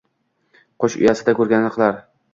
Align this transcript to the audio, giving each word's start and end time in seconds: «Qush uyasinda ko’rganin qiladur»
«Qush 0.85 0.95
uyasinda 1.03 1.37
ko’rganin 1.41 1.73
qiladur» 1.77 2.01